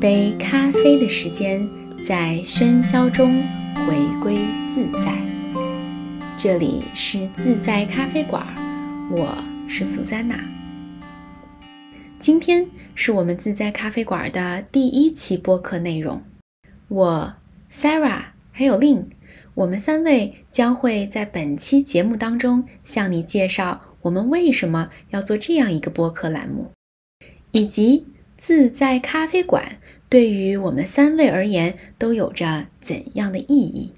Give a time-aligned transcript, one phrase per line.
[0.00, 1.68] 杯咖啡的时间，
[2.04, 3.42] 在喧嚣中
[3.74, 4.38] 回归
[4.72, 5.20] 自在。
[6.38, 8.46] 这里是自在咖啡馆，
[9.10, 9.36] 我
[9.68, 10.38] 是苏珊娜。
[12.20, 12.64] 今天
[12.94, 16.22] 是我们自在咖啡馆的第一期播客内容。
[16.86, 17.34] 我
[17.72, 19.06] Sarah 还有 Lin，
[19.54, 26.70] 我们三位将会在本期节目当中向你介绍我们为什么要做这样一个播客栏目，
[27.50, 28.06] 以及。
[28.38, 33.92] 自在咖啡馆对于我们三位而言都有着怎样的意义？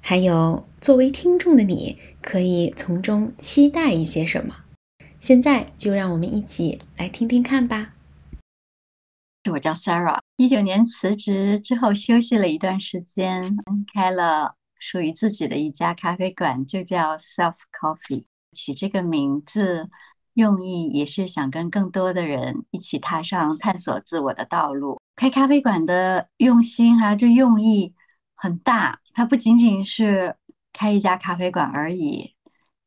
[0.00, 4.56] 还有，作为听众的你，可以从中期待一些什么？
[5.20, 7.92] 现在就让我们一起来听听看吧。
[9.50, 13.58] 我叫 Sarah，一九年辞职之后休息了一段时间，
[13.92, 18.24] 开了属于自己的一家咖啡馆，就叫 Self Coffee。
[18.54, 19.90] 起这个名字。
[20.34, 25.00] 用意也是想跟更多的人一起踏上探索自我的道路。
[25.16, 27.94] 开咖啡馆的用心还有这用意
[28.34, 30.36] 很大，它不仅仅是
[30.72, 32.34] 开一家咖啡馆而已，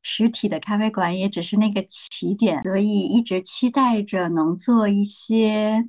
[0.01, 2.63] 实体的咖啡馆也只是那个起点。
[2.63, 5.87] 所以一直期待着能做一些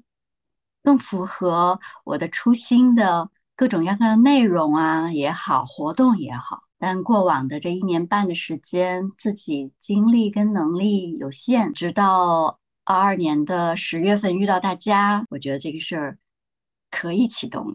[0.85, 6.68] 更符合我的初心的各种各样的内容啊也好，活动也好。
[6.79, 16.19] 但过往的这一年半的时间，自己精力跟能力有限，直到二二年的十月份遇到大家，我觉得这个事儿
[16.91, 17.75] 可以启动了。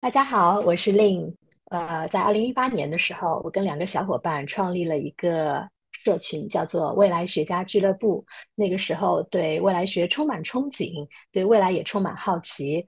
[0.00, 1.36] 大家好，我是令。
[1.70, 8.26] 呃，在二零一八年的时候，我跟两个小伙伴创立了一个社群，叫做未来学家俱乐部。
[8.54, 12.86] 那个时候对未来学充满憧憬，对未来也充满好奇。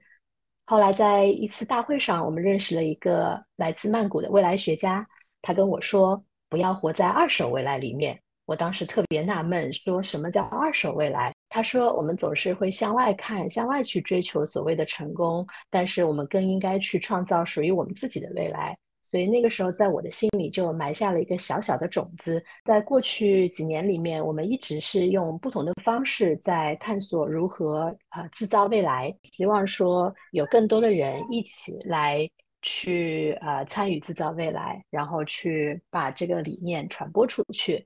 [0.65, 5.07] 后来在一次大会上，我们认识了一个来自曼谷的未来学家。
[5.41, 11.33] 他跟我说：“不要活在二手未来里面。”我当时特别纳闷，说什么叫二手未来？
[11.49, 18.77] 他说：“我们总是会向外看，向外去追求所谓的成功，但是我们更应该去创造属于我们自己的未来。”
[19.09, 22.43] 所以那个时候，在我的心里就埋下了一个小小的种子。
[22.65, 32.29] 在过去几年里面，我们一直是用不同的方式在探索如何啊制造未来，希望说有更多的人一起来。
[32.61, 37.85] 去呃参与制造未来，然后去把这个理念传播出去。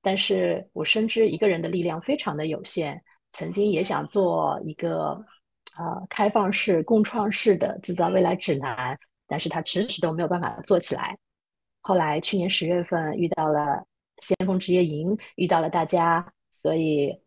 [0.00, 3.02] 但是我深知一个人的力量非常的有限。
[3.36, 5.24] 曾经也想做一个
[5.76, 11.18] 呃开放式、共创式的制造未来指南，但是他迟迟都没有办法做起来。
[11.80, 13.88] 后来去年十月份遇到了
[14.22, 17.20] 先锋职业营，遇到了大家，所以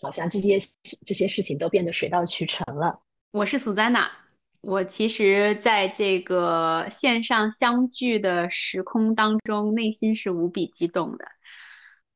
[0.00, 0.56] 好像这些
[1.04, 3.00] 这些事情都变得水到渠成了。
[3.32, 4.23] 我是苏珊娜。
[4.66, 11.26] 我其实在这个线上相聚的时空当中，内心是无比激动的。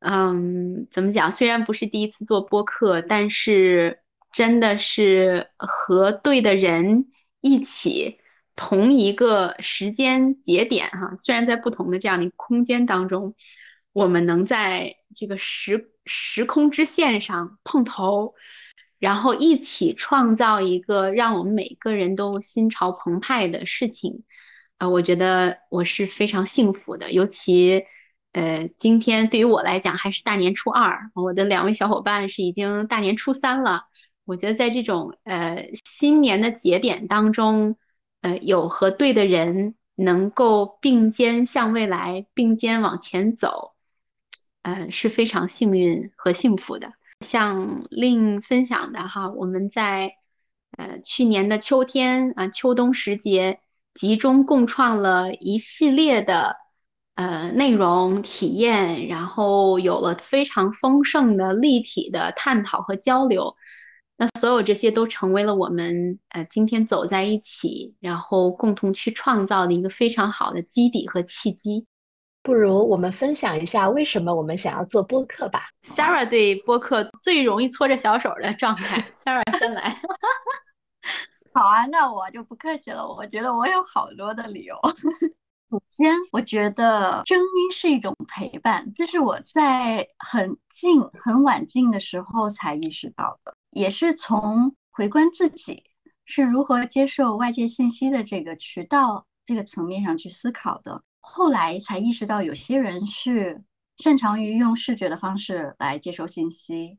[0.00, 1.30] 嗯，怎么讲？
[1.30, 4.00] 虽然不是第一次做播客，但是
[4.32, 7.08] 真的是和对的人
[7.40, 8.18] 一起，
[8.56, 11.16] 同一个时间节点哈。
[11.16, 13.34] 虽然在不同的这样的空间当中，
[13.92, 18.34] 我们能在这个时时空之线上碰头。
[18.98, 24.24] 然后一起创造一个让我们每个人都心潮澎湃的事情，
[24.78, 27.12] 呃，我觉得我是非常幸福的。
[27.12, 27.84] 尤其，
[28.32, 33.84] 呃，今天对于我来讲还是大年初二，我的两位小伙伴是已经大年初三了。
[34.24, 37.76] 我觉得在这种呃新年的节点当中，
[38.20, 43.74] 呃，有和对的人能够并肩向未来，并肩往前走，
[44.62, 46.92] 呃，是非常幸运和幸福的。
[47.20, 50.12] 像令分享的哈，我们在
[50.76, 53.60] 呃去年的秋天啊秋冬时节，
[53.94, 56.56] 集中共创了一系列的
[57.16, 63.56] 呃内容体验，然后有了非常丰盛的立体的探讨和交流。
[64.16, 71.86] 那所有这些都成为了我们呃今天走在一起，然后共同去创造的一个非常好的基底和契机。
[72.48, 75.68] 不如我们分享一下为什么我们想要做播客吧。
[75.82, 80.00] Sarah 对播客最容易搓着小手的状态，Sarah 先来。
[81.52, 83.06] 好啊，那我就不客气了。
[83.06, 84.74] 我觉得我有好多的理由。
[85.70, 95.84] 首先，我觉得声音是一种陪伴，这是我在很静、很晚静的时候才意识到的，也是从回观自己
[96.24, 101.02] 是如何接受外界信息的这个渠道这个层面上去思考的。
[101.30, 103.58] 后来才意识到，有些人是
[103.98, 106.98] 擅长于用视觉的方式来接收信息，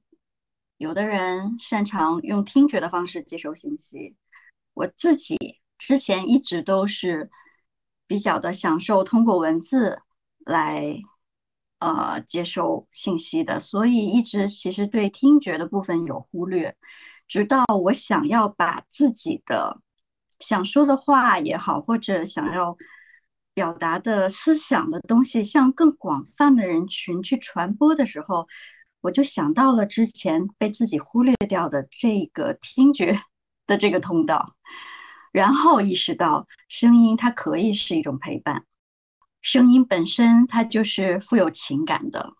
[0.78, 4.16] 有的人擅长用听觉的方式接收信息。
[4.74, 7.30] 我自己之前一直都是
[8.08, 10.02] 比较的享受通过文字
[10.46, 11.02] 来
[11.80, 16.78] 呃接收信息的，所以一直其实对听觉的部分有忽略。
[17.28, 19.78] 直到我想要把自己的
[20.40, 22.78] 想说的话也好，或者想要
[23.54, 28.48] 表达的思想的东西向更广泛的人群去传播的时候，
[29.02, 33.20] 我就想到了之前被自己忽略掉的这个听觉
[33.68, 34.56] 的这个通道，
[35.32, 38.66] 然后意识到声音它可以是一种陪伴，
[39.42, 42.34] 声音本身它就是富有情感的。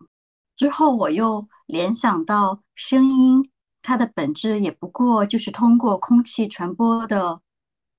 [0.56, 3.50] 之后我又联想到声音。
[3.82, 7.40] 它的本质也不过就是通过空气传播的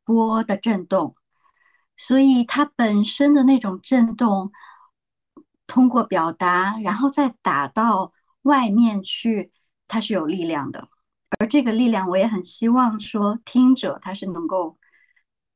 [0.06, 1.16] 波的震动，
[1.98, 4.52] 所以它本身的那种震动，
[5.68, 9.52] 通过表达，然后再打到外面去，
[9.88, 10.90] 它是有力量的。
[11.40, 14.78] 而这个力量，我也很希望说，听者他是能够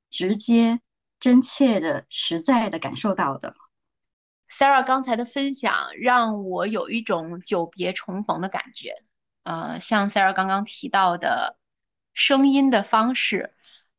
[0.09, 0.79] 直接、
[1.19, 3.55] 真切的、实在的感受到的。
[4.49, 9.03] Sarah 刚才的分享让我有一种久别重逢的感觉。
[9.43, 11.57] 呃，像 Sarah 刚刚提到的
[12.13, 13.54] 声音的方式，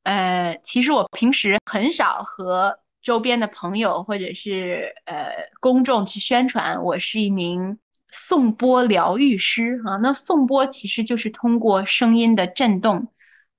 [0.06, 7.80] 呃，其实我平时很少和周边的朋友或者是呃公众去宣传我是一名
[8.12, 9.96] 颂钵疗愈师啊。
[9.96, 13.08] 那颂钵其实就是通过声音的震动，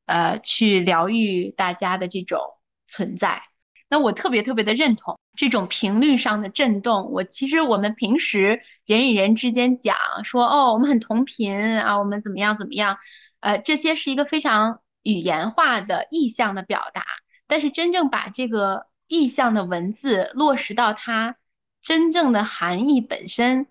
[0.05, 2.39] 呃，去疗愈大家的这种
[2.87, 3.41] 存在。
[3.89, 7.11] 那我特别特别的认同这种频率上的震动。
[7.11, 12.99] 我其实我们平时人与人之间讲说哦，我们很同频啊，我们怎么样怎么样，
[13.41, 17.03] 呃，这些是一个非常语言化的意象的表达。
[17.47, 21.37] 但是真正把这个意象的文字落实到它
[21.81, 23.67] 真正的含义本身，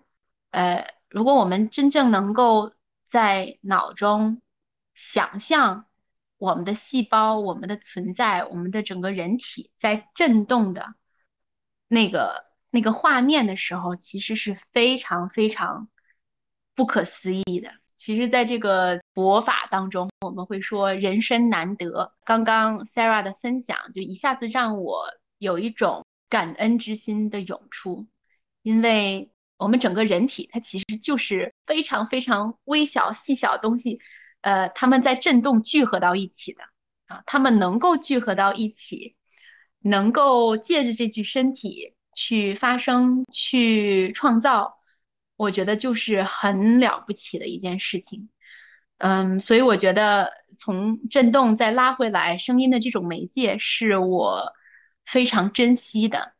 [0.51, 2.73] 呃，如果我们真正能够
[3.03, 4.41] 在脑中
[4.93, 5.85] 想象。
[6.39, 10.93] 我们的细胞，我们的存在，我们的整个人体在震动的
[11.87, 15.89] 那个那个画面的时候，其实是非常非常
[16.75, 17.73] 不可思议的。
[17.97, 22.13] 其实，在这个佛法当中，我们会说人生难得。
[22.23, 25.05] 刚刚 Sarah 的分享，就一下子让我
[25.39, 28.05] 有一种感恩之心的涌出，
[28.61, 33.99] 因为我们整个人体，它其实就是非常非常微小细小东西。
[34.41, 36.61] 呃，他们在震动聚合到一起的
[37.07, 39.15] 啊，他们能够聚合到一起，
[39.79, 44.77] 能够借着这具身体去发声、去创造，
[45.37, 48.29] 我觉得就是很了不起的一件事情。
[48.97, 54.53] 嗯，所以我觉得从震动再拉回来，声音的这种媒介是我
[55.05, 56.33] 非常珍惜的。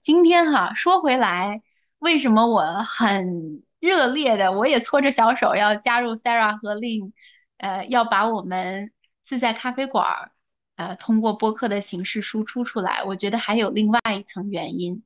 [0.00, 1.62] 今天哈说回来，
[1.98, 3.62] 为什么我很？
[3.82, 7.10] 热烈的，我也搓着小手要加入 Sarah 和 Lin，
[7.56, 8.92] 呃，要把我们
[9.24, 10.30] 自在咖啡馆儿，
[10.76, 13.02] 呃，通过播客的形式输出出来。
[13.02, 15.02] 我觉得还有另外一层原因，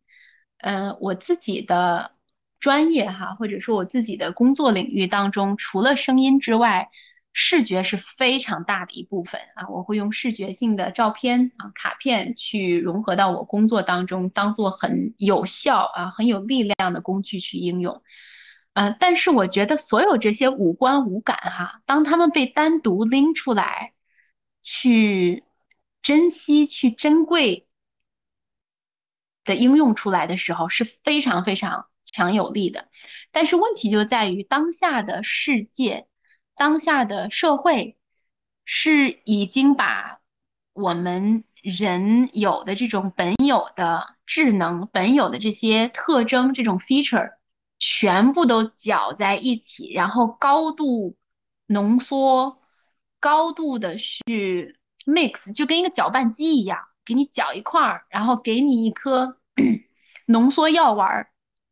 [0.58, 2.15] 嗯，我自己的
[2.60, 6.90] 专业哈，或者说我自己的工作领域当中，除了声音之外，
[7.32, 9.68] 视觉是非常大的一部分啊。
[9.68, 18.02] 我会用视觉性的照片啊、卡片去融合到我工作当中，当做很有效啊、很有力量的工具去应用。
[18.72, 23.92] 呃，但是我觉得所有这些五官五感哈，当他们被单独拎出来，
[24.62, 25.44] 去
[26.02, 27.66] 珍惜、去珍贵
[29.44, 32.88] 的应用出来的时候，是非常非常强有力的。
[33.30, 36.06] 但是问题就在于当下的世界、
[36.54, 37.98] 当下的社会，
[38.64, 40.20] 是已经把
[40.72, 47.36] 我们人有的这种本有的智能、本有的这些特征、这种 feature。
[47.78, 51.14] 全部都搅在一起，然后高度
[51.66, 52.58] 浓缩，
[53.20, 59.36] 高度的去 mix，就跟一个搅拌机一样，给你搅一块儿，然后给你一颗
[60.24, 61.30] 浓缩药丸儿，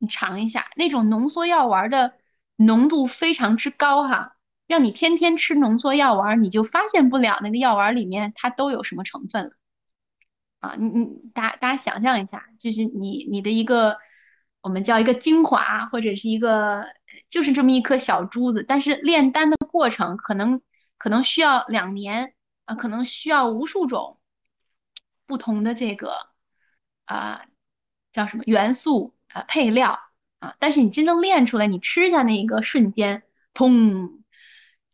[0.09, 2.15] 尝一下，那种浓缩药丸的
[2.57, 9.51] 浓度非常之高哈，让你天天吃浓缩药丸，你就发现不了那个药丸里面它都有什么成分了
[10.61, 10.77] 啊！
[10.79, 13.99] 你你大大家想象一下，就是你你的一个。
[14.65, 16.87] 我们叫一个精华，或者是一个，
[17.29, 20.63] 就是这么一颗小珠子，但是炼丹的过程可能
[20.97, 22.35] 可能需要两年
[22.65, 24.19] 啊，可能需要无数种
[25.27, 26.15] 不同的这个
[27.05, 27.45] 啊
[28.11, 30.01] 叫什么元素啊配料
[30.39, 33.23] 啊，但是你真正练出来，你吃下那一个瞬间，
[33.53, 34.23] 砰！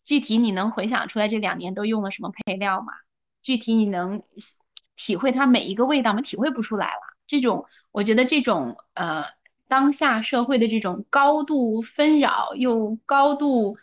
[0.04, 2.92] 具体你能回想出来这两年都用了什么配料吗？
[3.40, 4.20] 具体你能
[4.96, 6.22] 体会它每一个味道吗？
[6.22, 7.00] 体会不出来了。
[7.28, 9.24] 这种我觉得这种呃。
[9.70, 13.78] 当下社会的这种高度纷扰又高度，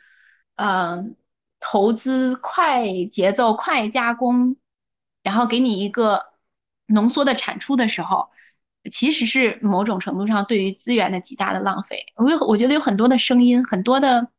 [0.55, 1.15] 嗯，
[1.61, 4.57] 投资快节奏快加工，
[5.23, 6.25] 然后给你一个
[6.87, 8.29] 浓缩的产出的时候，
[8.89, 12.05] 其实是某种程度上对于资源的极大的浪费。
[12.15, 14.29] 我有我觉得有很多的声音，很多的，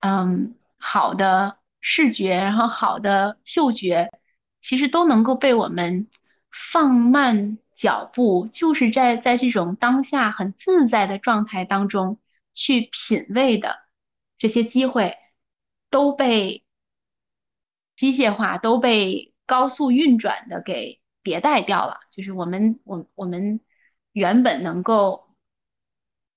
[0.00, 4.10] 嗯，好的视觉，然后好的嗅觉，
[4.60, 6.08] 其实都能够被我们
[6.50, 12.18] 放慢脚步，就是在在这种当下很自在的状态当中
[12.52, 13.78] 去品味的
[14.36, 15.16] 这些机会，
[15.90, 16.64] 都被
[17.96, 22.00] 机械化、都被高速运转的给迭代掉了。
[22.10, 23.60] 就是我们，我我们
[24.18, 25.34] 原本能够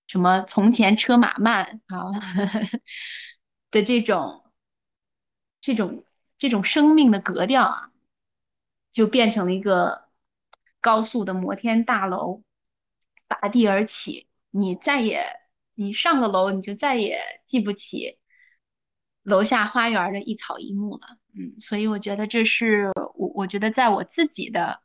[0.07, 2.11] 什么从前车马慢啊
[3.71, 4.37] 的这种。
[5.63, 6.05] 这种
[6.39, 7.91] 这种生命的格调啊，
[8.91, 10.05] 就变成了一个
[10.79, 12.41] 高速的摩天大楼，
[13.27, 14.27] 拔地而起。
[14.49, 15.23] 你再也
[15.75, 18.17] 你上了楼，你就再也记不起
[19.21, 21.19] 楼下花园的一草一木了。
[21.35, 24.81] 嗯，所以我觉得这是我我觉得在我自己的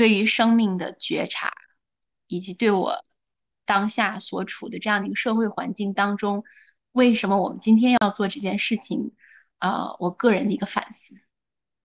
[0.00, 1.52] 对于生命的觉察，
[2.26, 2.94] 以及对我
[3.66, 6.42] 当下所处的这样的一个社会环境当中。
[6.92, 9.12] 为什么我们今天要做这件事情？
[9.58, 11.14] 呃，我个人的一个反思。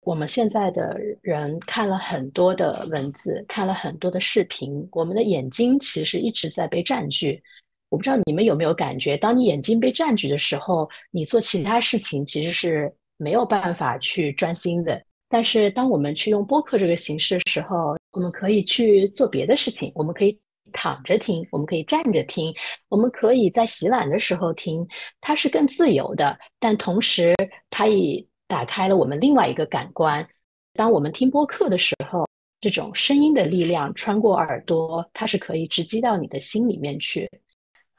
[0.02, 7.42] 我们现在的人看了很多的文字，看了很多的视频，我们的眼睛其实一直在被占据。
[7.88, 15.06] 我不知道你们有没有感觉，当你眼睛被占据的时候，你做其他事情其实是没有办法去专心的。
[15.34, 20.40] 但是当我们去用播客这个形式的时候，我们可以去做别的事情，我们可以。
[20.72, 22.52] 躺着听，我们可以站着听，
[22.90, 24.88] 我们可以在洗碗的时候听，
[25.22, 26.40] 它是更自由的。
[26.58, 27.36] 但同时，
[27.70, 30.28] 它也打开了我们另外一个感官。
[30.74, 32.28] 当我们听播客的时候，
[32.60, 37.30] 这种声音的力量穿过耳朵，它是可以直击到你的心里面去。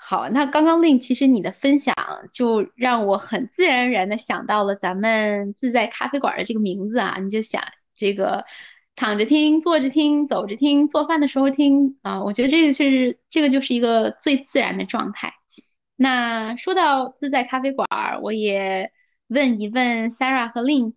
[0.06, 1.94] 好，那刚刚令，其实你的分享
[2.30, 7.62] 就让我很自然而然的想到了咱们自在咖啡馆的这个名字啊，你就想
[7.96, 8.44] 这个。
[8.96, 15.34] 躺着听，坐着听，走着听，做饭的时候听啊，我觉得这个是这个就是一个最自然的状态。
[15.96, 17.88] 那说到自在咖啡馆，
[18.23, 18.92] 我也
[19.26, 20.94] 问一问 Sarah 和 Lin，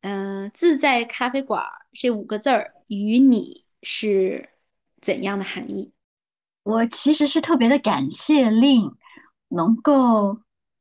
[0.00, 4.48] 嗯，自在咖啡馆这五个字儿与你是
[5.00, 5.92] 怎样的含义？
[6.62, 8.94] 我其实是特别的感谢 Lin
[9.48, 10.40] 能够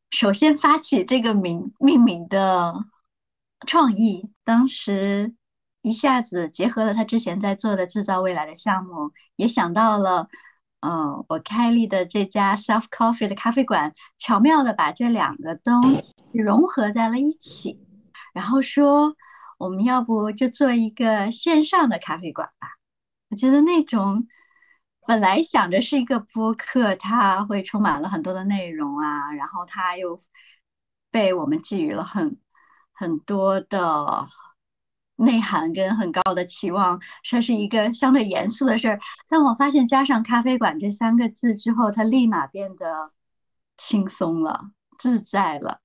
[0.10, 2.86] 首先发起这个名命名的
[3.68, 5.36] 创意，当时。
[5.84, 10.30] 一下子结合了他之前在做的制造未来的项目，也想到了，
[10.82, 15.72] 嗯，我开立的这家 Self Coffee 的咖啡馆，巧妙的把这两个都
[16.32, 17.80] 融合在了一起，
[18.32, 19.16] 然后说，
[19.58, 22.68] 我们要不就做一个线上的咖啡馆吧？
[23.32, 24.28] 我觉得那种
[25.08, 30.20] 本来想着是一个播客，它会充满了很多的内容啊，然后它又
[31.10, 32.38] 被我们寄予了很
[32.94, 34.28] 很多的。
[35.18, 39.00] 内涵跟很高的期望，这是一个相对严肃的事儿。
[39.30, 43.12] 但我发现加上“咖啡馆”这三个字之后，它立马变得
[43.78, 45.80] 轻松了、自在了。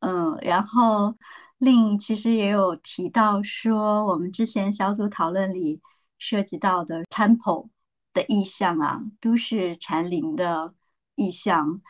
[0.00, 1.16] 嗯，然后
[1.56, 5.80] 另其实也有提到说，我们之前小组讨论里
[6.18, 7.70] 涉及到的 “temple”
[8.12, 10.74] 的意象啊，都市禅林的
[11.14, 11.82] 意象。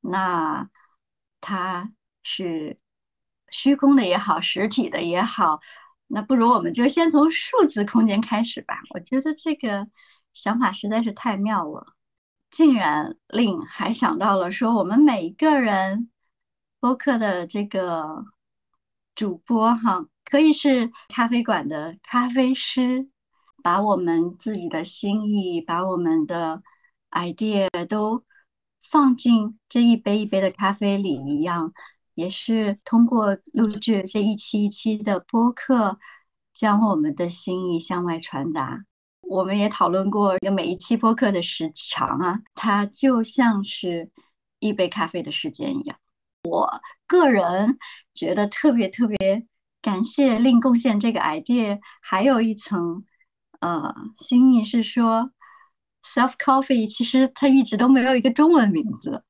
[0.00, 0.68] 那
[1.40, 2.76] 它是
[3.50, 5.60] 虚空的也好，实体的也好。
[6.06, 8.80] 那不如我们就先从数字空间开始吧。
[8.90, 9.88] 我觉得这个
[10.32, 11.94] 想法实在是太妙了，
[12.50, 16.10] 竟然令还想到了说，我们每一个人
[16.78, 18.26] 播客的这个
[19.14, 23.06] 主播哈，可以是咖啡馆的咖啡师，
[23.64, 26.62] 把我们自己的心意，把我们的
[27.10, 28.22] idea 都
[28.82, 31.72] 放进这一杯一杯的咖啡里一样。
[32.14, 35.98] 也是通过录制这一期一期的播客，
[36.52, 38.84] 将我们的心意向外传达。
[39.22, 44.10] 我们也讨论过，每一期播客的时长啊，它就像是
[44.58, 45.96] 一杯咖啡的时间一样。
[46.42, 47.78] 我个人
[48.12, 49.46] 觉得特别特别
[49.80, 53.04] 感谢令贡献这个 idea，还有一层
[53.64, 55.32] 呃心意是说
[56.04, 59.24] ，Self Coffee 其实它一直都没有一个中文名字，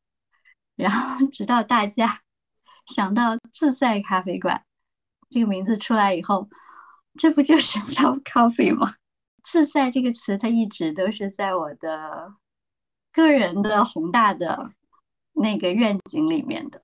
[0.74, 2.20] 然后直到大家。
[2.86, 4.62] 想到自在咖啡馆
[5.30, 6.50] 这个名字出来以后，
[7.14, 8.92] 这不就是 self coffee 吗？
[9.42, 12.34] 自在这个词，它一直都是在我的
[13.12, 14.72] 个人的宏大的
[15.32, 16.82] 那个愿景里面的，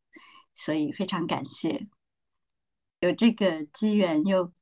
[0.55, 1.87] 所以非常感谢
[3.01, 4.53] 有这个机缘，又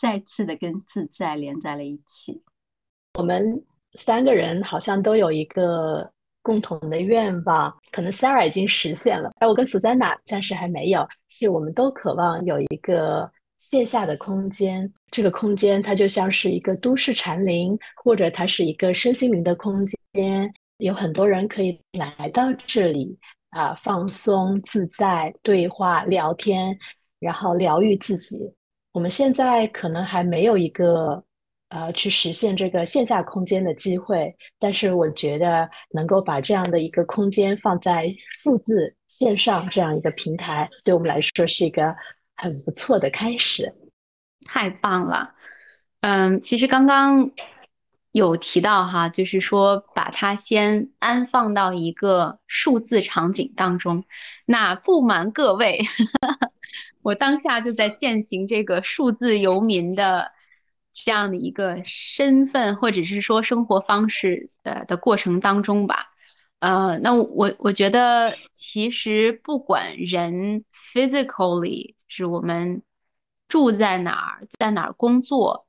[0.00, 2.42] 再次的跟自在连在了一起。
[3.18, 3.64] 我们
[3.98, 6.10] 三个人好像都有一个。
[6.42, 11.06] 共同的愿望，可能 Sarah 已经实现了，而我跟 Susanna 暂时还没有。
[11.28, 23.18] 是我们都渴望有一个线下的空间，这个空间它就像是一个都市禅林，或者它是一个身心灵的空间，有很多人可以来到这里，
[23.50, 26.78] 啊放松、自在、对话、聊天，
[27.18, 28.50] 然后疗愈自己。
[28.92, 31.24] 我们现在可能还没有一个
[31.68, 41.94] 呃去实现这个线下空间的机会，但是我觉得能够把这样的一个空间放在数字线上这样一个平台，对我们来说是一个
[42.36, 43.74] 很不错的开始。
[44.46, 45.34] 太棒了，
[46.00, 47.28] 嗯，其实刚刚
[48.10, 54.04] 有提到哈，就是说把它先安放到一个数字场景当中。
[54.46, 55.80] 那不瞒各位，
[57.02, 60.32] 我当下就在践行这个数字游民的
[60.92, 66.10] 这样的一个身份，或者是说生活方式的的过程当中吧。
[66.58, 72.82] 呃，那我我觉得其实不管人 physically，就是我们。
[73.50, 75.66] 住在哪儿，在哪儿工作，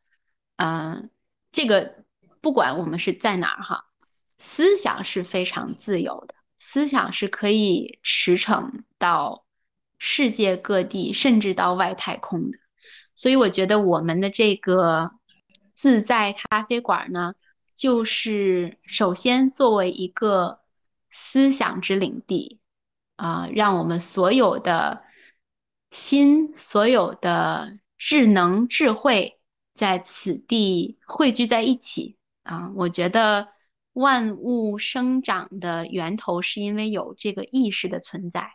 [0.58, 1.10] 嗯，
[1.52, 2.06] 这个
[2.40, 3.86] 不管我们是在哪儿哈，
[4.38, 9.46] 思想是非常自由的，思想是可以驰骋到
[10.04, 12.58] 世界各地，甚至到外太空的。
[13.14, 15.12] 所以我觉得我们的这个
[15.76, 17.36] 自在咖啡馆呢，
[17.76, 20.62] 就是首先作为一个
[21.12, 22.60] 思想之领地
[23.16, 25.04] 啊，让我们所有的。
[25.94, 29.42] 心所有的智能智慧
[29.74, 32.72] 在此地汇聚在一起啊！
[32.78, 33.50] 我觉得
[33.92, 38.54] 万物生长的源头是因为有这个意识的存在，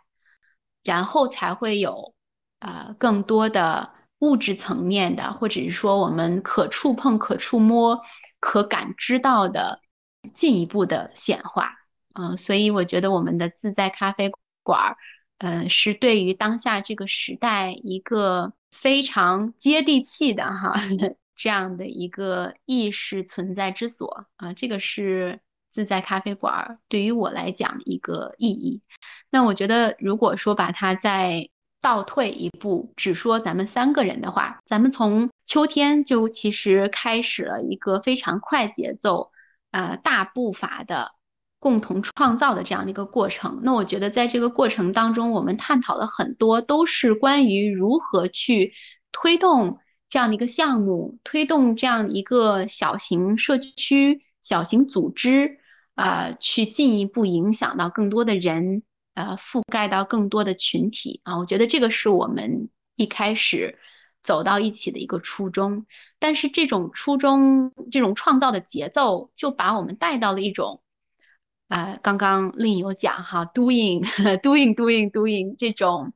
[0.87, 2.15] 然后才会有
[2.61, 8.01] 呃更多的物质层面的，或者是说我们可触碰、可触摸、
[8.41, 9.81] 可感知到的
[10.33, 11.75] 进一步的显化。
[12.15, 14.31] 嗯，所以我觉得我们的自在咖啡
[14.63, 14.97] 馆儿。
[15.39, 20.75] 呃，是对于当下这个时代一个非常接地气的哈
[21.37, 25.41] 这样的一个意识存在之所啊，这个是
[25.77, 28.81] 自在咖啡馆对于我来讲一个意义。
[29.29, 31.51] 那我觉得，如果说把它再
[31.83, 39.29] 倒退一步，只说咱们三个人的话，咱们从秋天就其实开始了一个非常快节奏、
[39.71, 41.13] 呃大步伐的。
[41.59, 48.73] 共同创造的这样的一个过程，那我觉得在这个过程当中，我们探讨了很多，都是关于如何去
[49.11, 55.59] 推动这样的一个项目，推动这样一个小型社区、小型组织，
[55.97, 58.83] 啊，去进一步影响到更多的人，
[59.15, 61.39] 呃，覆盖到更多的群体啊。
[61.39, 63.79] 我觉得这个是我们一开始
[64.23, 65.87] 走到一起的一个初衷，
[66.21, 70.83] 但是这种初衷、这种创造的节奏，就把我们带到了一种。
[71.69, 76.13] 呃，刚刚另有讲哈，doing，doing，doing，doing 这种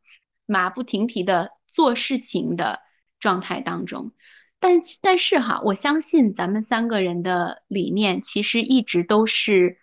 [0.46, 2.78] 马不停蹄的做事情的
[3.18, 4.12] 状态当中，
[4.60, 9.78] 但但是哈，我相信咱们三个人的理念其实一直都是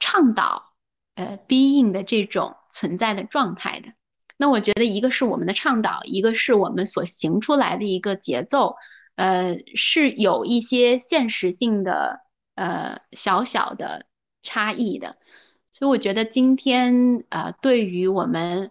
[0.00, 0.72] 倡导
[1.14, 3.90] 呃 being 的这种存在的状态的。
[4.36, 8.74] 那我觉得一个是我们的倡导，一个是我们所行出来的一个节奏，
[9.14, 12.20] 呃，是有一些现实性的
[12.56, 14.06] 呃小小的。
[14.46, 15.16] 差异的，
[15.72, 18.70] 所以我觉得今天呃，对于我们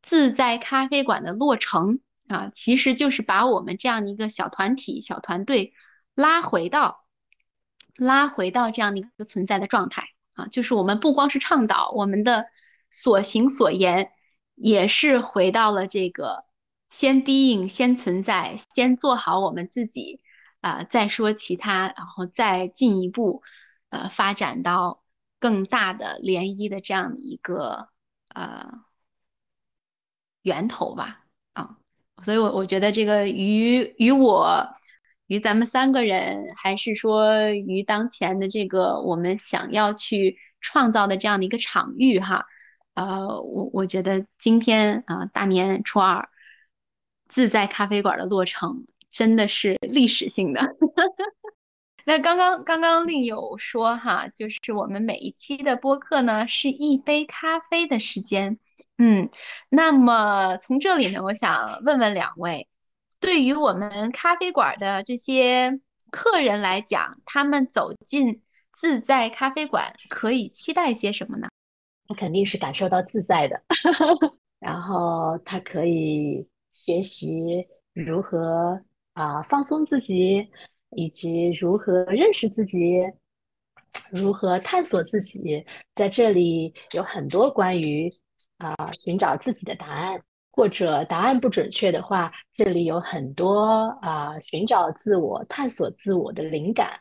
[0.00, 5.74] 自在咖啡馆的落成啊，其实就是把我们这样的一个小团体、小团队
[6.14, 7.04] 拉回到
[7.96, 12.46] 拉回到这样的一个存在的状态啊，就是我们不光是倡导，我们的
[12.90, 14.12] 所行所言
[14.54, 16.44] 也是回到了这个
[16.90, 20.20] 先 being 先存在，先做好我们自己
[20.60, 23.42] 啊，再说其他，然后再进一步
[23.90, 25.02] 呃发展到。
[25.40, 27.90] 更大的涟漪的这样的一个
[28.26, 28.84] 呃
[30.42, 31.78] 源头吧，啊，
[32.22, 34.68] 所以，我我觉得这个于于我
[35.26, 42.46] 于咱们三个人，还是说于当前的这个我们想要去创造的这样的一个场域哈，
[42.94, 46.28] 呃，我我觉得今天啊大年初二
[47.28, 50.60] 自在咖啡馆的落成，真的是历史性的。
[52.04, 58.58] 那刚刚刚刚另有说哈，就是我们每一期的播客呢是一杯咖啡的时间，
[58.96, 59.30] 嗯，
[59.68, 62.68] 那么从这里呢，我想问问两位，
[63.20, 71.48] 对于我们咖啡馆的这些客人来讲，他们走进自在咖啡馆可以期待些什么呢？
[72.06, 73.62] 他肯定是感受到自在的，
[74.60, 78.82] 然后他可以学习如何
[79.14, 80.50] 啊放松自己。
[80.92, 82.94] 以及如何认识自己，
[84.10, 88.18] 如何探索自己，在这里有很多关于
[88.58, 97.00] 啊寻找自己的答案，或者答案不准确的话，这里有很多啊寻找自我、探索自我的灵感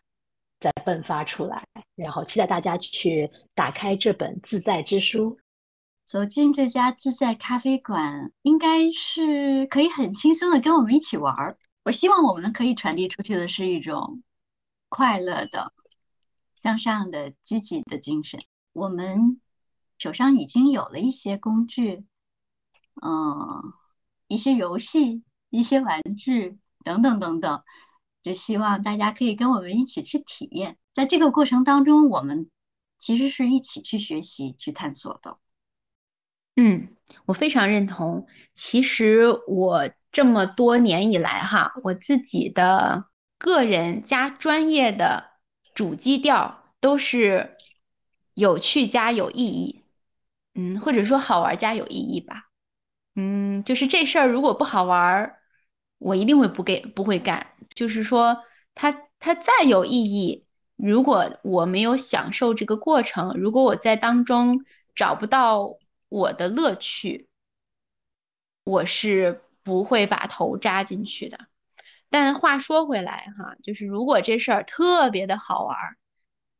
[0.60, 1.64] 在迸发出来。
[1.96, 5.40] 然后期待大家去打开这本自在之书。
[6.06, 11.58] 走进这家自在咖啡馆，应该是可以很轻松的跟我们一起玩儿。
[11.84, 14.24] 我希望我们可以传递出去的是一种
[14.88, 15.74] 快乐的、
[16.64, 18.40] 向上的、积极的精神。
[18.72, 19.42] 我们
[19.98, 22.06] 手上已经有了一些工具，
[23.02, 23.74] 嗯，
[24.28, 27.64] 一些游戏、一些玩具等等等等，
[28.24, 30.78] 就希望大家可以跟我们一起去体验。
[30.94, 32.50] 在这个过程当中，我们
[33.00, 35.38] 其实是一起去学习、去探索的。
[36.56, 38.28] 嗯，我非常认同。
[38.54, 43.06] 其实我这么多年以来，哈，我自己的
[43.38, 45.32] 个人加专业的
[45.76, 47.58] 主基调都是
[48.34, 49.84] 有趣加有意义，
[50.58, 52.50] 嗯，或者说好玩加有意义吧。
[53.16, 55.40] 嗯，就是这事儿如果不好玩儿，
[56.00, 57.48] 我一定会不给不会干。
[57.74, 58.44] 就是说，
[58.76, 65.78] 它它再有意义，如果我没有享受这个过程，如果我在当中找不到。
[66.10, 67.28] 我的乐趣，
[68.64, 71.38] 我是不会把头扎进去的。
[72.10, 75.98] 但话说回来，哈，就是如果这事儿特别的好玩儿，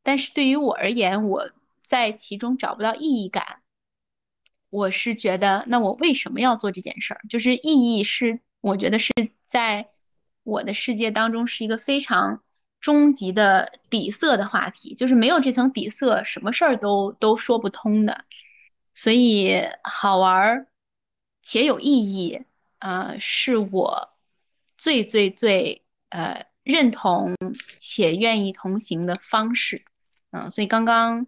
[0.02, 1.50] 但是对于我而言，我
[1.82, 3.62] 在其中找不到意义感，
[4.70, 7.20] 我是觉得，那我为什么要做这件事儿？
[7.28, 9.12] 就是意义是，我觉得是
[9.46, 9.88] 在
[10.42, 12.42] 我的世界当中是一个非常
[12.80, 18.24] 终极的底色的话题，就是没有这层底色，什么事儿都都说不通的。
[18.94, 20.66] 所以好玩
[21.42, 22.42] 且有意义，
[22.78, 24.10] 呃，是我
[24.76, 27.36] 最最最呃认同
[27.78, 29.84] 且愿意同行的方式，
[30.30, 31.26] 嗯，所以刚刚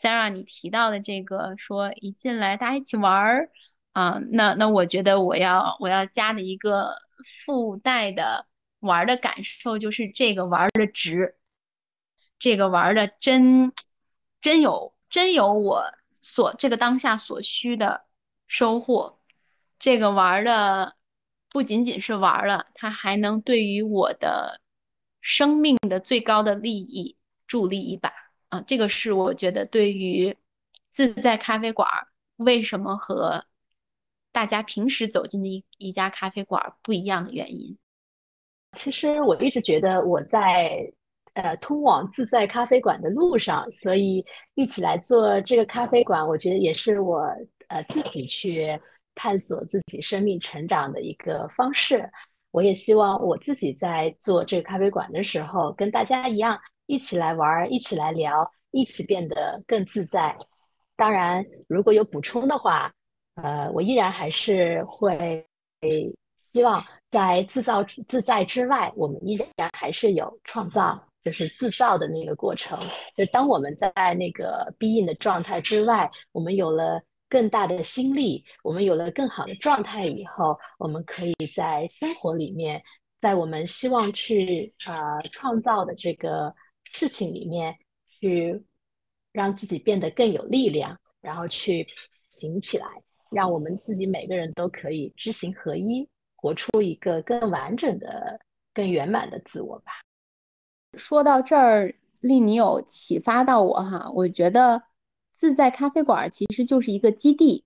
[0.00, 3.50] Sarah 你提到的这个说一进来大家一起玩儿
[3.92, 8.46] 啊，那那我觉得我要我要加的一个附带的
[8.78, 11.36] 玩的感受就是这个玩的值，
[12.38, 13.72] 这个玩的真
[14.40, 15.92] 真有真有我。
[16.22, 18.04] 所这个当下所需的
[18.46, 19.20] 收获，
[19.78, 20.96] 这个玩的
[21.48, 24.60] 不仅仅是玩了，它还能对于我的
[25.20, 28.12] 生命的最高的利益助力一把
[28.50, 28.62] 啊！
[28.66, 30.36] 这个是我觉得对于
[30.90, 31.88] 自在咖啡馆
[32.36, 33.46] 为什么和
[34.30, 37.78] 大家平时走进的一一家咖啡馆不一样的原因。
[38.72, 40.92] 其实我一直觉得我在。
[41.34, 47.20] 呃，通往自在咖啡馆的路上，所以一起来做这个咖啡馆，我觉得也是我
[47.68, 48.80] 呃自己去
[49.14, 52.10] 探索自己生命成长的一个方式。
[52.50, 56.60] 我也希望我自己在做这个咖啡馆的时候，跟大家一样，
[56.90, 60.36] 一起来玩，一起来聊，一起变得更自在。
[60.96, 62.92] 当然，如果有补充的话，
[63.36, 65.46] 呃，我依然还是会
[66.40, 71.06] 希望在自造自在之外，我们依然还是有创造。
[71.22, 72.80] 就是自造的那个过程，
[73.14, 82.82] 就当我们在那个 being 的状态之外，我们有了更大的心力，我们有了更好的状态以后，我们可以在生活里面，
[83.20, 86.54] 在我们希望去呃创造的这个
[86.92, 88.64] 事情里面，去
[89.32, 91.86] 让自己变得更有力量，然后去
[92.30, 92.86] 行起来，
[93.30, 98.40] 让我们自己每个人都可以知行合一，活出一个更完整的、
[98.74, 99.92] 更圆满的自我吧。
[100.94, 104.10] 说到这儿，令你有启发到我哈。
[104.12, 104.82] 我觉得
[105.30, 107.64] 自在咖啡馆其实就是一个基地，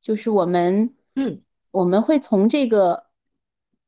[0.00, 3.06] 就是我们，嗯，我们会从这个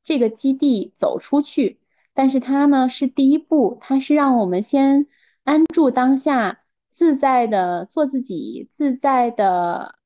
[0.03, 1.81] 这个基地走出去，
[2.15, 5.07] 但是它呢是第一步，它是让我们先
[5.43, 9.97] 安住当下，自在的做自己，自在的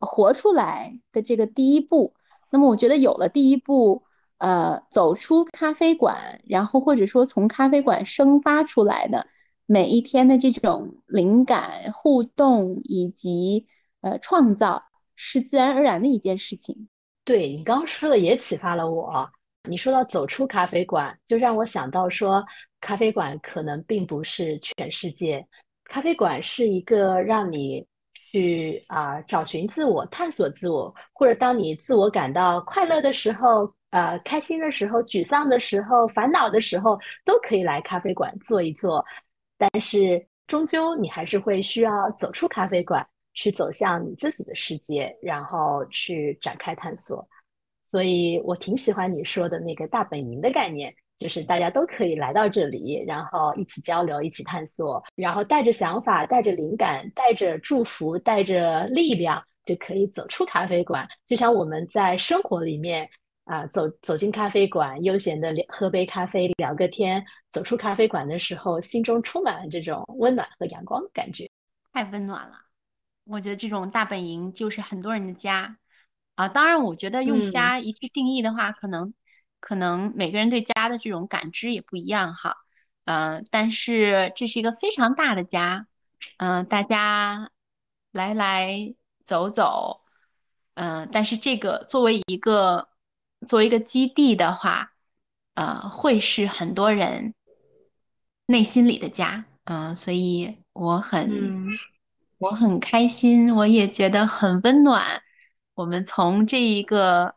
[0.00, 2.14] 活出来的这个第一步。
[2.50, 4.04] 那么我觉得有了第一步。
[4.40, 6.16] 呃，走出咖啡馆，
[6.46, 9.26] 然后或者说从咖啡馆生发出来的
[9.66, 13.66] 每一天的这种灵感互动以及
[14.00, 14.84] 呃创造，
[15.16, 16.88] 是自然而然的一件事情。
[17.24, 19.28] 对你刚刚说的也启发了我。
[19.68, 22.44] 你说到走出咖啡馆，就让我想到说，
[22.80, 25.46] 咖啡馆可能并不是全世界，
[25.84, 33.72] 咖啡馆是一个让你去啊找寻自我、探索自我，或者当你自我感到快乐的时候。
[33.90, 39.02] 呃，开心的时候、沮丧的时候、烦恼的时候，都可以来咖啡馆坐一坐。
[39.56, 47.26] 但是，终究你还是会需要走出咖啡馆，去走向你自己的世界，然后去展开探索。
[47.90, 61.08] 所以我挺喜欢你说的那个大本营的概念，就是大家都可以来到这里，然后一起交流、一起探索，然后带着想法、带着灵感、带着祝福、带着力量，就可以走出咖啡馆。
[61.26, 63.10] 就像我们在生活里面。
[63.48, 67.24] 啊，走走进咖啡馆，悠闲的，喝杯咖啡，聊个天。
[67.50, 71.48] 走出咖啡馆的时候，心中充满了这种温暖和阳光的感觉，
[71.90, 72.52] 太温暖了。
[73.24, 75.78] 我觉得这种大本营就是很多人的家
[76.38, 76.48] 啊。
[76.48, 79.12] 当然，我觉得用嗯家一致定义的话，可能
[79.58, 82.56] 可能每个人对家的这种感知也不一样哈。
[83.04, 85.86] 呃、但是这是一个非常大的家，
[86.36, 87.50] 嗯、大家
[88.12, 90.02] 来来走走，
[90.74, 92.88] 嗯、但是这个作为一个
[93.46, 94.92] 作为一个基地的话，
[95.54, 97.34] 呃，会是很多人
[98.46, 101.66] 内心里的家，嗯、所以我很。
[101.66, 101.78] 嗯
[102.40, 105.24] 我很开心，我也觉得很温暖。
[105.78, 107.36] 我们从这一个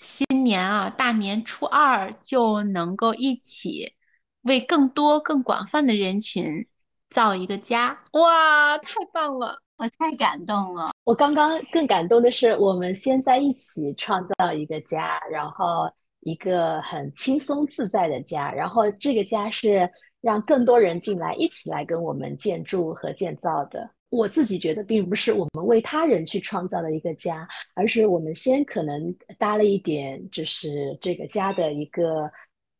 [0.00, 3.94] 新年啊，大年初二就能够一起
[4.42, 6.68] 为更多、更广泛的人群
[7.10, 9.58] 造一个家，哇，太棒了！
[9.74, 10.90] 我太感动了。
[11.02, 23.90] 我刚刚更感动的是，我们先在一起创造一个家，然后一个很轻松自在的家，然后这个家是让更多人进来，一起来跟我们建筑和建造的。
[24.10, 32.30] 我自己觉得，并不是我们为他人去创造的一个家，而是我们先可能搭了一点，就是这个家的一个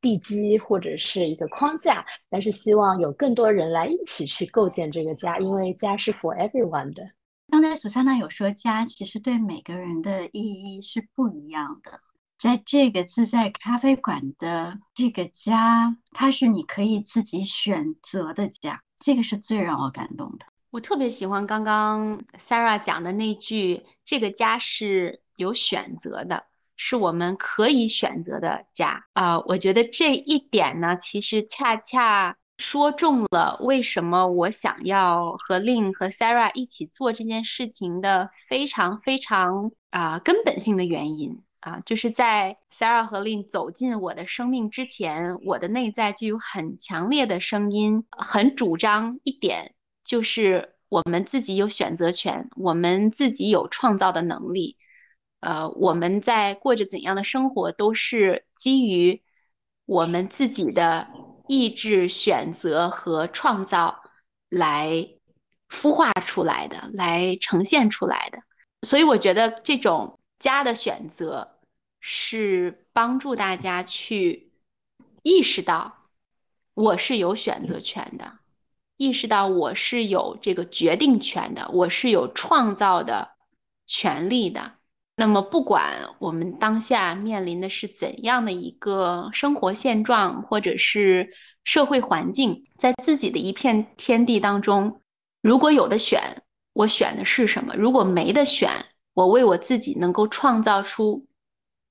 [0.00, 7.10] 地基或者是一个框架，但是希望有更多人来一起去构建这个家，因为家是 for everyone 的。
[7.48, 12.00] 刚才索珊娜有说，家其实对每个人的意义是不一样的。
[12.38, 20.46] 在这个自在咖啡馆的这个家，它是你可以自己选择的家，这个是最让我感动的。
[20.74, 49.73] 我特别喜欢刚刚 Sarah 讲的那句：“这个家是有选择的，是我们可以选择的家。”啊，我觉得这一点呢，其实恰恰说中了为什么我想要和 Lin 和 Sarah 一起做这件事情的非常非常啊、根本性的原因啊，就是在 Sarah 和 Lin 走进我的生命之前，我的内在就有很强烈的声音，很主张一点。
[50.04, 54.76] 就是我们自己有选择权，我们自己有创造的能力，
[55.40, 59.22] 呃，我们在过着怎样的生活，都是基于
[59.86, 61.08] 我们自己的
[61.48, 64.02] 意志、选择和创造
[64.48, 65.08] 来
[65.68, 68.38] 孵化出来的，来呈现出来的。
[68.82, 71.58] 所以我觉得这种家的选择
[72.00, 74.52] 是帮助大家去
[75.22, 76.10] 意识到
[76.74, 78.38] 我是有选择权的。
[78.96, 83.32] 意识到我是有这个决定权的，我是有创造的
[83.86, 84.74] 权利的。
[85.16, 95.00] 那么，不管我们当下面临的是怎样的一个生活现状，或者是社会环境，在自己的一片天地当中，
[95.40, 97.76] 如果有的选，我选的是什么？
[97.76, 98.70] 如果没得选，
[99.12, 101.24] 我为我自己能够创造出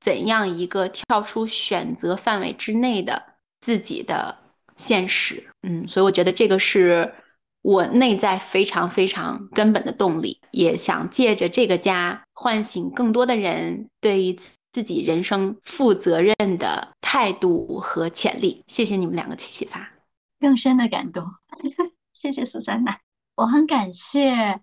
[0.01, 3.23] 怎样一个跳出选择范围之内的
[3.61, 4.39] 自己的
[4.77, 5.49] 现实？
[5.61, 7.13] 嗯，所以我觉得这个是
[7.61, 14.33] 我内在非常非常根本的动力，也想借着这个家唤醒更多的人对于
[14.71, 18.63] 自己人生负责任的态度和潜力。
[18.67, 19.91] 谢谢你们两个的启发，
[20.39, 21.25] 更深的感动。
[22.13, 22.99] 谢谢苏珊娜，
[23.35, 24.61] 我很感谢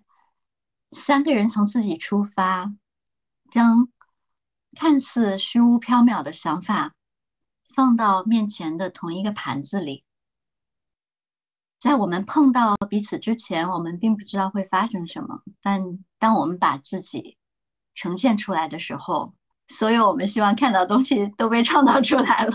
[0.91, 2.73] 三个人从自己出发，
[3.51, 3.87] 将
[4.75, 6.93] 看似虚无缥缈的想法
[7.75, 10.03] 放到面前的同一个盘子里。
[11.79, 17.37] 在我们碰到彼此之前，我们并不知道会发生什么，但当我们把自己
[17.95, 19.33] 呈现出来的时候，
[19.67, 22.53] 所有我们希望看到的东西都被创造出来了。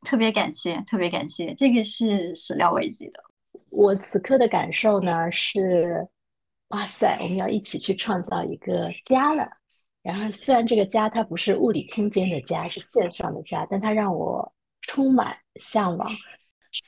[0.00, 3.22] 特别感谢，特别感谢，这个是始料未及的。
[3.70, 6.08] 我此刻的感受呢是，
[6.68, 9.48] 哇塞，我们要一起去创造一个家了。
[10.02, 16.10] 然后，虽然这个家它不是物理空间的家，是线上的家，但它让我充满向往。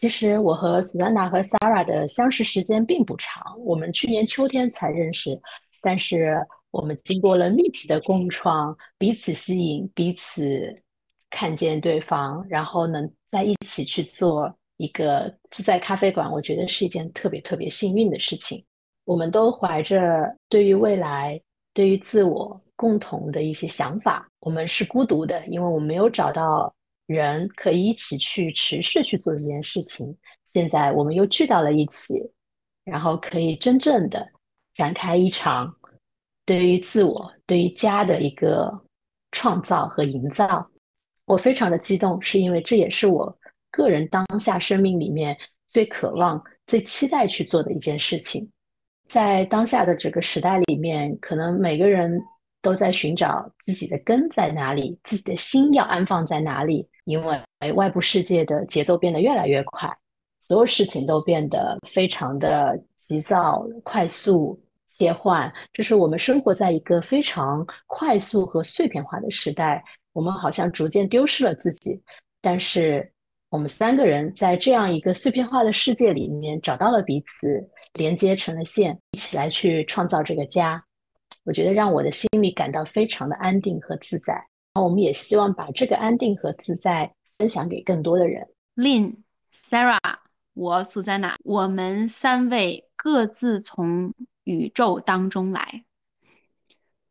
[0.00, 5.40] 其实我和苏珊娜和 Sarah 的相识时间并不长，我们去年秋天才认识，
[5.80, 10.82] 但是我们经过了密集的共创，彼此吸引，彼此
[11.30, 18.64] 看见对方，然后能在一起去做一个自在咖啡馆，我觉得是一件特别特别幸运的事情。
[19.04, 21.40] 我们都怀着对于未来、
[21.74, 24.28] 对于自我共同的一些想法。
[24.40, 26.74] 我们是孤独的，因为我没有找到
[27.06, 30.16] 人可以一起去持续去做这件事情。
[30.52, 32.30] 现在我们又聚到了一起，
[32.84, 34.28] 然后可以真正的
[34.74, 35.74] 展开一场
[36.44, 38.82] 对于自我、对于家的一个
[39.32, 40.70] 创造和营造。
[41.26, 43.36] 我非常的激动，是因为这也是我
[43.70, 45.36] 个人当下生命里面
[45.70, 48.50] 最渴望、最期待去做的一件事情。
[49.08, 52.22] 在当下的这个时代里面，可能每个人
[52.64, 56.88] 都在寻找自己的根在哪里，自己的心要安放在哪里。
[57.04, 57.38] 因为
[57.74, 59.94] 外部世界的节奏变得越来越快，
[60.40, 72.02] 所有事情都变得非常的急躁、快速、切换，这是我们生活在一个非常快速和碎片化的时代，我们好像逐渐丢失了自己。
[72.40, 73.12] 但是
[73.50, 80.82] 我们三个人在这样一个碎片化的世界里面找到了彼此，连接成了线，一起来去创造这个家。
[81.44, 84.34] 我觉得让我的心里感到非常的安定和自在。
[84.34, 88.48] 然后我们也希望把这个安定和自在分享给更多的人。
[88.74, 89.18] Lin、
[89.52, 90.16] Sarah、
[90.52, 95.84] 我、苏珊娜，我们三位各自从宇宙当中来。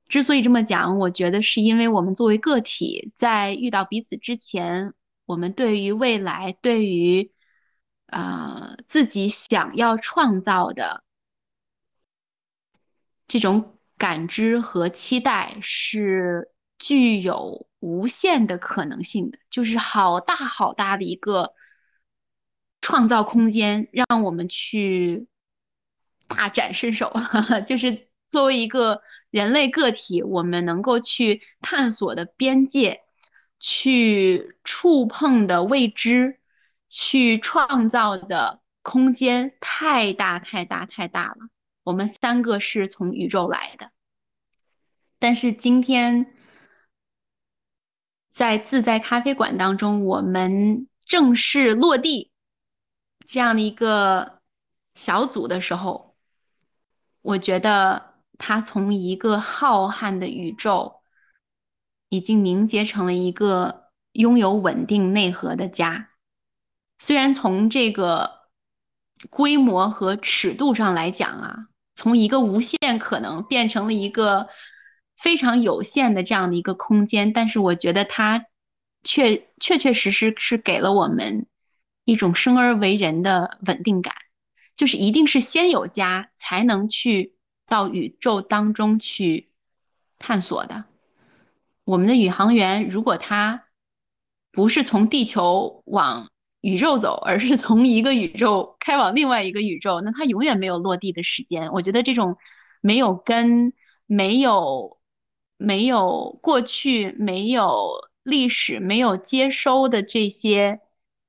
[0.10, 4.94] 之所以这么讲，我觉得是因为我们作为个体，在遇到彼此之前，
[5.26, 7.32] 我们对于未来，对于
[8.08, 11.04] 呃自己想要创造的
[13.28, 21.54] 这种感知和期待，是具有无限的可能性的，就是好大好大的一个
[22.82, 25.30] 创造空间，让我们去
[26.28, 27.14] 大展身手，
[27.66, 33.00] 就是作为一个人类个体，我们能够去探索的边界。
[33.66, 36.42] 去触碰的未知，
[36.90, 41.38] 去创造的空间太大太大太大了。
[41.86, 43.93] 我们三个是从宇宙来的，
[45.24, 46.34] 但是今天
[48.30, 52.30] 在自在咖啡馆当中，我们正式落地
[53.26, 54.42] 这样的一个
[54.96, 56.18] 小组的时候，
[57.22, 61.02] 我觉得它从一个浩瀚的宇宙。
[62.10, 66.10] 已经凝结成了一个拥有稳定内核的家。
[67.00, 68.42] 虽然从这个
[69.30, 74.50] 规模和尺度上来讲啊，从一个无限可能变成了一个
[75.18, 78.46] 非常有限的这样的一个空间，但是我觉得它
[79.04, 81.48] 确确确实实是给了我们
[82.06, 84.16] 一种生而为人的稳定感，
[84.76, 87.36] 就是一定是先有家，才能去
[87.68, 89.48] 到宇宙当中去
[90.20, 90.86] 探索的。
[91.86, 93.66] 我们的宇航员，如果他
[94.52, 96.30] 不是从地球往
[96.62, 101.72] 宇宙走，而是从一个宇宙开往另外一个宇宙，那他永远没有落地的时间。
[101.74, 102.38] 我觉得这种
[102.80, 103.74] 没有根、
[104.06, 104.98] 没有
[105.58, 110.82] 没有过去、没有历史、没有接收的这些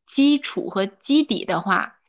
[0.07, 2.01] 基础和基底的话，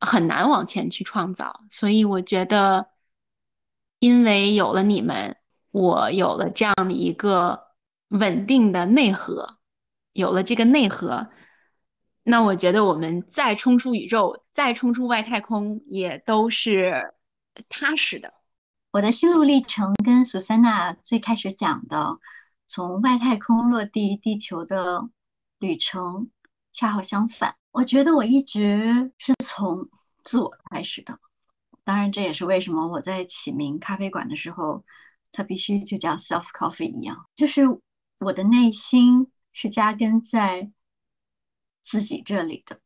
[0.00, 1.64] 很难往前去创造。
[1.70, 2.88] 所以我觉得，
[3.98, 5.36] 因为有了你们。
[5.70, 7.66] 我有了这样的一个
[8.06, 9.58] 稳定的内核，
[10.12, 11.30] 有了这个内核，
[12.22, 17.14] 那我觉得我们再冲出宇宙，再冲出外太空，也都是
[17.68, 18.33] 踏实的。
[18.94, 22.20] 我的心路历程跟苏珊娜最开始讲的
[22.68, 25.10] 从外太空落地地球的
[25.58, 26.30] 旅程
[26.72, 27.56] 恰好相反。
[27.72, 29.88] 我觉得我一直是从
[30.22, 31.18] 自我开始的，
[31.82, 34.84] 当然这也是为什么我在起名咖啡馆的时候。
[35.32, 37.62] 它必须就叫 self coffee 一样，就是
[38.20, 40.70] 我的内心是扎根在
[41.82, 42.78] 自己这里的，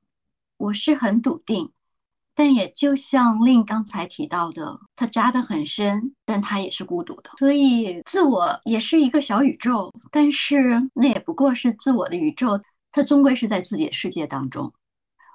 [0.57, 1.71] 我是很笃定，
[2.38, 7.33] 但也就像令刚才提到的，它扎得很深，但它也是孤独的。
[7.37, 14.72] 所以自我也是一个小宇宙，但是那也不过是自我的宇宙，它终归是在自己的世界当中。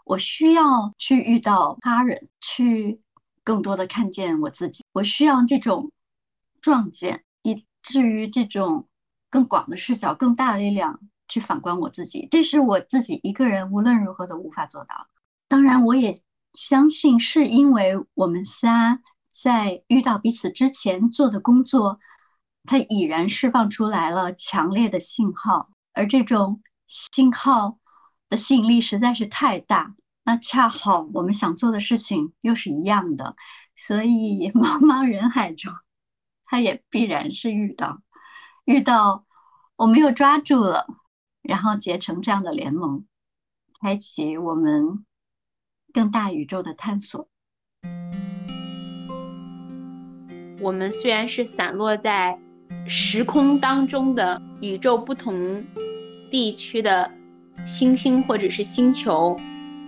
[0.05, 3.01] 我需要去遇到他人，去
[3.43, 5.91] 更多的看见我自己，我需要这种。
[6.61, 8.87] 撞见，以至于这种
[9.29, 15.09] 更广的视角、更大的力量去反观我自己，这是我自己一个人无论如何都无法做到。
[15.49, 16.15] 当然，我也
[16.53, 18.99] 相信是因为我们仨
[19.31, 21.99] 在遇到彼此之前做的工作，
[22.63, 27.77] 它已然释放出来了强烈的信号，而这种信号
[28.29, 29.95] 的吸引力实在是太大。
[30.23, 33.35] 那恰好我们想做的事情又是一样的，
[33.75, 35.73] 所以茫茫人海中。
[36.45, 38.03] 他也必然是遇到，
[38.63, 39.25] 遇到
[39.75, 40.85] 我们又抓住了，
[41.41, 43.05] 然后结成这样的联盟，
[43.81, 45.03] 开启我们
[45.93, 47.27] 更大宇宙的探索。
[50.59, 52.37] 我们虽然是散落在
[52.87, 55.63] 时空当中的宇宙不同
[56.31, 57.11] 地区的
[57.65, 59.37] 星星或者是星球，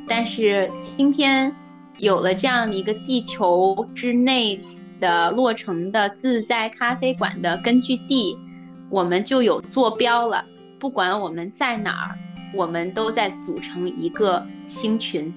[0.08, 1.52] 但是今天
[1.98, 4.64] 有了这样的一个地球之内。
[4.98, 8.40] 的落成的自在咖啡馆的根据地，
[8.90, 10.46] 我们就有坐标了。
[10.80, 12.16] 不管我们在哪儿，
[12.56, 15.34] 我们都在组成一个星群。